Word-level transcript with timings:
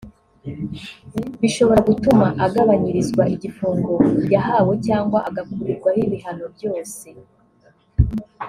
bishobora 1.41 1.79
gutuma 1.89 2.27
agabanyirizwa 2.45 3.23
igifungo 3.35 3.93
yahawe 4.33 4.73
cyangwa 4.87 5.19
agakurirwaho 5.29 5.99
ibihano 6.07 6.45
byose 6.55 7.07